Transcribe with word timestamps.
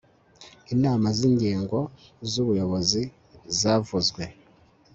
inama 0.73 1.07
z 1.17 1.19
inzego 1.29 1.77
z 2.29 2.33
ubuyobozi 2.41 3.01
zavuzwe 3.59 4.23